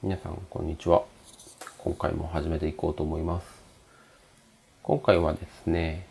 [0.00, 1.02] 皆さんこんにちは。
[1.78, 3.46] 今回も始めていこうと思います。
[4.84, 6.06] 今回はですね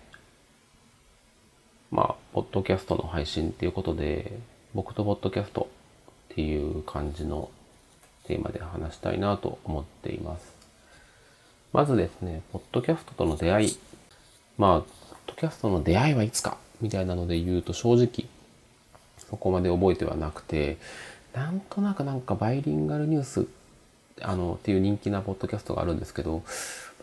[1.89, 4.33] まあポッドキャストの配信っていうことで
[4.73, 5.69] 僕とポッドキャスト
[6.33, 7.49] っていう感じの
[8.25, 10.53] テーマで話したいなと思っています。
[11.71, 13.79] まずですねポッドキャストとの出会い。
[14.57, 14.89] まあポッ
[15.27, 18.27] ドキャストの出会いはいつかみたいなので言うと正直
[19.29, 20.77] そこまで覚えてはなくて
[21.33, 23.47] なんとなくなんかバイリンガルニュース
[24.21, 26.43] あのっていう人気なポッドキャストがあるんですけど、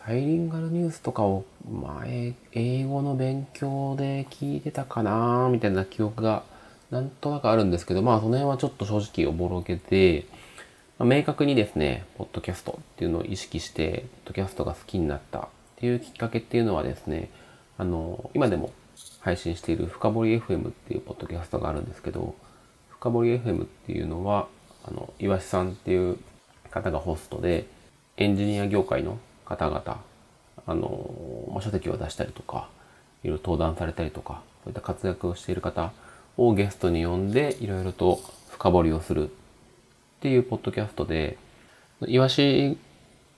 [0.05, 6.43] バイリンガルニュースとかを前、英語の勉強で聞いてたかなみたいな記憶が
[6.91, 10.25] なんとなくあるんですけど、まあその辺はちょっと正直おぼろげで、
[10.97, 15.47] まあ、明確にですね、ポッドキャストっていうのを意識して、ポッドキャストが好きになったっ
[15.77, 17.29] ていうきっかけっていうのはですね、
[17.77, 18.71] あの、今でも
[19.19, 22.35] 配信している深掘り FM っていうポッドキャストがあるんですけど、
[22.89, 24.47] 深掘り FM っていうのは、
[24.85, 26.17] あの、岩しさんっていう
[26.75, 27.65] 方がホストで、
[28.17, 30.01] エンジニア業界の方々、
[30.67, 32.67] あの、まあ、書籍を出したりとか、
[33.23, 35.93] いろいろ登壇されたりとか、そういった活躍をしている方
[36.37, 39.33] をゲストに呼んで、いろいろと深掘りをするっ
[40.19, 41.37] ていうポッドキャストで、
[42.07, 42.77] 岩し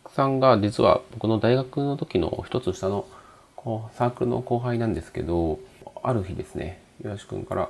[0.09, 3.05] さんが実は僕の大学の時の一つ下の
[3.55, 5.59] こうサークルの後輩なんですけど、
[6.01, 7.69] ある日ですね、岩しくんから、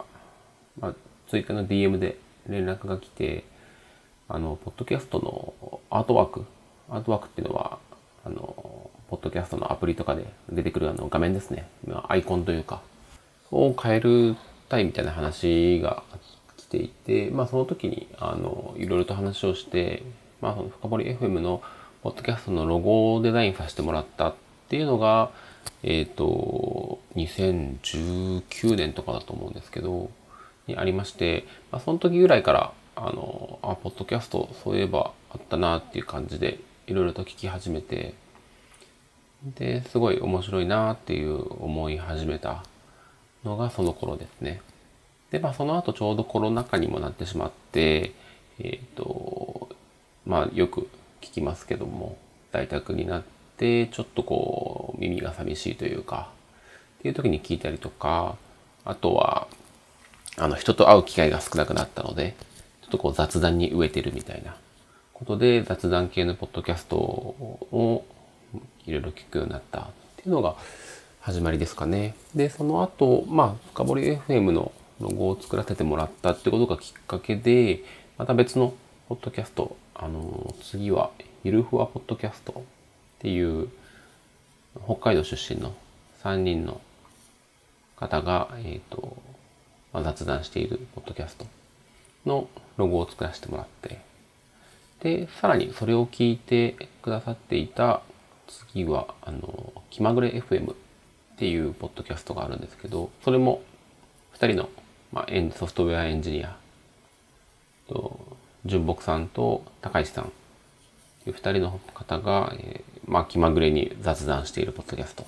[0.79, 0.93] まあ、
[1.29, 3.43] ツイッターの DM で連絡が来て、
[4.29, 6.45] あの、ポッドキャストのアートワーク、
[6.89, 7.79] アートワークっていうのは、
[8.25, 11.67] あの、ポッドキャストのアプリとかで出てくるあの画面ですね。
[12.07, 12.81] アイコンというか、
[13.51, 14.35] を変える
[14.67, 16.03] たいみたいな話が
[16.57, 20.03] 来ていて、まあその時に、あの、いろいろと話をして、
[20.41, 21.61] まあその深掘り FM の
[22.03, 24.35] ポッドキャストのロゴをデザインさせてもらったっ
[24.69, 25.31] ていうのが、
[25.83, 30.09] えっ、ー、と、2019年とかだと思うんですけど、
[30.67, 38.15] にありまして、まあ、その時ぐらいから、あの、あ、ポッドキャストそういえばあったなっていう感じで、いろいろと聞き始めて、
[39.55, 42.63] で、すごい面白いなっていう思い始めた
[43.43, 44.61] のがその頃ですね。
[45.29, 48.13] で、まあその後ちょうどコロナ禍にもなってしまって、
[48.59, 49.69] えっ、ー、と、
[50.25, 50.89] まあよく
[51.21, 52.17] 聞きますけども、
[52.51, 53.23] 在宅になっ
[53.57, 56.31] て、ちょっとこう耳が寂しいというか、
[56.99, 58.37] っていう時に聞いたりとか、
[58.85, 59.47] あとは、
[60.35, 62.35] あの、人と会う機会が少なくなったので、
[62.87, 64.55] っとこう雑談に飢えてるみたいな
[65.13, 68.05] ことで、雑談系のポッドキャストを
[68.85, 70.55] いろいろ聞くようになったっていうのが
[71.21, 72.15] 始まりですかね。
[72.35, 74.71] で、その後、まあ、深掘り FM の
[75.01, 77.83] ロゴを作らせてもらったってことがきっかけで、
[78.17, 78.73] また別の
[79.09, 81.11] ポッドキャスト、あの、次は、
[81.43, 82.63] ゆるふわポッドキャストっ
[83.19, 83.69] ていう、
[84.85, 85.73] 北海道出身の
[86.23, 86.79] 3人の
[87.95, 89.17] 方が、えっ、ー、と、
[89.93, 91.45] まあ、雑談しているポッドキャスト
[92.25, 92.47] の
[92.77, 93.99] ロゴを作らせてもらって、
[95.01, 98.01] で、さらにそれを聞いてくださっていた
[98.47, 100.75] 次は、あの、気まぐれ FM っ
[101.37, 103.61] ていうポッドキャストがあるんですけど、それも
[104.39, 104.69] 2人の、
[105.11, 106.57] まあ、ソフトウェアエンジニア
[107.87, 108.19] と、
[108.65, 110.31] 純木さんと高石さん。
[111.29, 115.23] いう2人の方が、えー、まあ、気まぐれに雑談しているポッドキャスト。
[115.23, 115.25] っ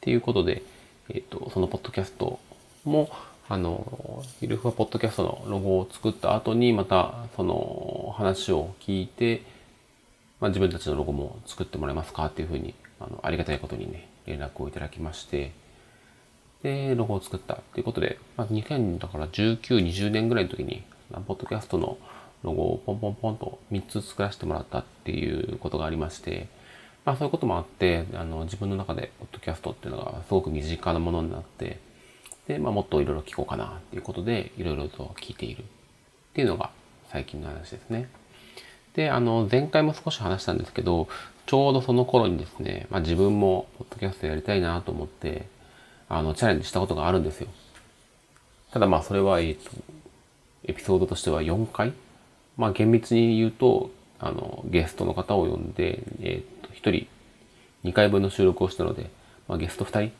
[0.00, 0.62] ていうことで、
[1.08, 2.38] えっ、ー、と、そのポッドキャスト
[2.84, 3.10] も、
[3.50, 9.40] あの、ゆるふわポッドキャストのロゴを作った後に、また、その話を聞いて、
[10.38, 15.52] まあ、自分たちのロゴも作ってもらえますかっていうふうに、あの、ありがたいことにね、連絡をいただきまして、
[16.62, 20.82] で、ロゴを作ったっていうことで、まあ、2000だから19、20年ぐらいの時に、
[21.26, 21.96] ポッドキャストの
[22.42, 26.48] ロゴをポンポンポンと3つ作らせてもらったっていうことがありまして、
[27.06, 31.78] まあそういうこともあって、あの、自分の中でポッドキャストっていうのがすごく身近なものになって、
[32.48, 35.64] で、まあ、もっといろいろ聞こうかなっていうことで、いろいろと聞いているっ
[36.32, 36.70] ていうのが
[37.12, 38.08] 最近の話ですね。
[38.94, 41.08] で、あの、前回も少し話したんですけど、
[41.46, 45.46] ちょうどその頃にですね、まあ、自分もポッドキャストやりたいなと思って、
[46.08, 47.48] あの、チャレンジしたことがあるんですよ。
[48.72, 49.70] ただまあ、それは、えっ、と、
[50.64, 51.92] エピソードとしては4回
[52.56, 57.06] まあ、厳密に言うと、あの、ゲストの方を呼んで、えっ、と、1人
[57.84, 59.10] 2回分の収録をしたので、
[59.46, 60.12] まあ、ゲスト2人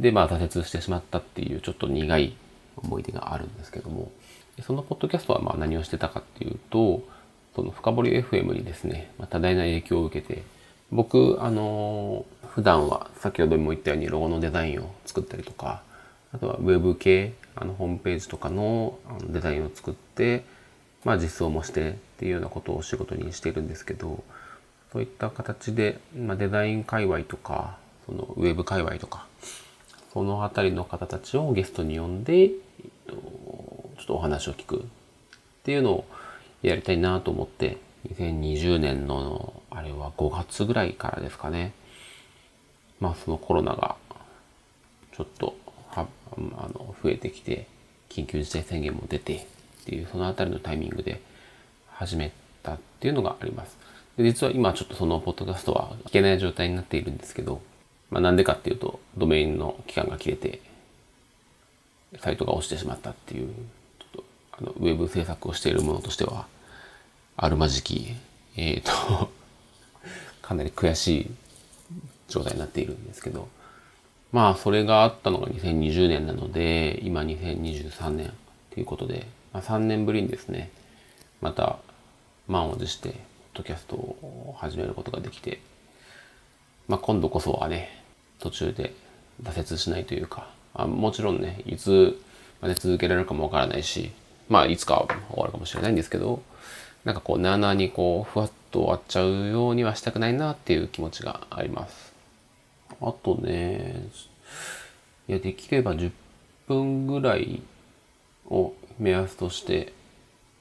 [0.00, 2.36] で、まあ、挫折してしまったっていう、ちょっと苦い
[2.76, 4.10] 思い出があるんですけども、
[4.62, 7.02] そのポッドキャストはまあ何をしてたかっていうと、
[7.54, 10.42] その深掘り FM にですね、まあ、多大な影響を受けて、
[10.92, 15.82] 僕、あのー、普段は先ほども言ったようにロゴのデザインを作ったりとか、
[16.32, 18.98] あとはウェブ系、あの、ホームページとかの
[19.28, 20.44] デザインを作って、
[21.04, 24.22] まあ実装もしてっていうようなことを仕事にしているんですけど、
[24.92, 29.26] そういった形で、まあ、デザイン界隈とか、そのウェブ界隈とか、
[30.16, 32.50] そのあたりの方たちをゲストに呼んで、えっ
[33.06, 34.80] と、ちょっとお話を聞くっ
[35.62, 36.06] ていうのを
[36.62, 37.76] やりたいなと思って
[38.08, 41.74] 2020年の、あれは5月ぐらいからですかね。
[42.98, 43.96] まあそのコロナが
[45.14, 45.54] ちょっと
[45.88, 46.36] はあ
[46.72, 47.66] の増えてきて、
[48.08, 49.44] 緊急事態宣言も出てっ
[49.84, 51.20] ていう、そのあたりのタイミングで
[51.90, 52.32] 始め
[52.62, 53.76] たっていうのがあります。
[54.16, 57.60] で実は今ちょっとそのポッドキャストは聞けない状態になっているんですけど、
[58.10, 60.60] まあなんでかっていうと、ドメインの期間が切れて、
[62.20, 63.48] サイトが落ちてしまったっていう、
[63.98, 66.46] ちょっとあのウェブ制作をしているものとしては、
[67.36, 68.14] あるまじき、
[68.56, 69.30] えっ、ー、と
[70.42, 71.30] かなり悔しい
[72.28, 73.48] 状態になっているんですけど、
[74.32, 78.32] まあそれがあったのが2020年なので、今2023年
[78.70, 80.70] ということで、まあ、3年ぶりにですね、
[81.40, 81.78] また
[82.46, 83.18] 満を持して、ポッ
[83.54, 85.60] ドキャストを始めることができて、
[86.88, 88.02] まあ今度こそはね、
[88.38, 88.94] 途中で
[89.42, 92.20] 挫折しないというか、あもちろんね、いつ
[92.60, 94.12] まで続けられるかもわからないし、
[94.48, 96.42] まあいつか終わるかもしれないんですけど、
[97.04, 102.12] なんかこう、なあなあにこう、ふわっと終わっちゃうようにはしたくないなっていう気持ちがあります。
[103.00, 104.08] あとね、
[105.28, 106.10] いや、できれば10
[106.66, 107.62] 分ぐらい
[108.48, 109.92] を目安として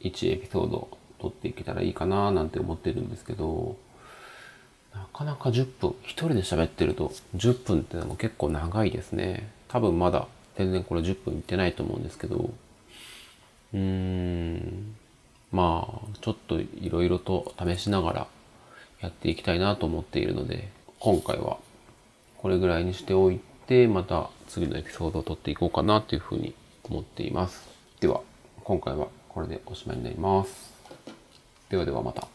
[0.02, 0.88] 1エピソード
[1.20, 3.76] 撮っていけたらいいかななんて思ってるんですけど、
[4.96, 9.50] なかなか10分、一人で喋ってると10分ってのも結構長いですね。
[9.68, 10.28] 多分まだ
[10.58, 12.54] 全然これ10分いってないと思うんですけど、
[13.74, 14.96] うーん、
[15.52, 18.28] まあ、ちょっといろいろと試しながら
[19.02, 20.70] やっていきたいなと思っているので、
[21.00, 21.58] 今回は
[22.38, 26.54] これぐらいにしておいて、また次のエピソードを撮っていこうかなというふうに
[26.84, 27.68] 思っています。
[28.00, 28.22] では、
[28.64, 30.74] 今回はこれでおしまいになります。
[31.70, 32.35] ではではまた。